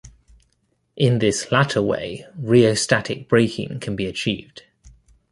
[0.95, 4.63] In this latter way "rheostatic" braking can be achieved.